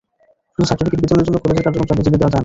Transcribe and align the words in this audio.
শুধু 0.53 0.65
সার্টিফিকেট 0.69 0.99
বিতরণের 1.03 1.27
জন্য 1.27 1.37
কলেজের 1.43 1.65
কার্যক্রম 1.65 1.87
চালিয়ে 1.89 2.05
যেতে 2.07 2.19
দেওয়া 2.19 2.31
যায় 2.31 2.33
না। 2.33 2.39